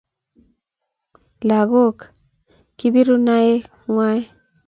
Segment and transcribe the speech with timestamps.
[1.47, 1.97] Lakok
[2.77, 3.51] kiburi nae
[3.91, 4.21] ng'wai